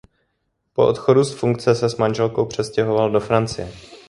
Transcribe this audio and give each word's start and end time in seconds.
Po 0.73 0.87
odchodu 0.87 1.23
z 1.23 1.33
funkce 1.33 1.75
se 1.75 1.89
s 1.89 1.97
manželkou 1.97 2.45
přestěhoval 2.45 3.11
do 3.11 3.19
Francie. 3.19 3.71